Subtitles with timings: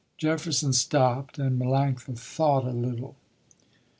[0.17, 3.15] Jefferson stopped and Melanctha thought a little.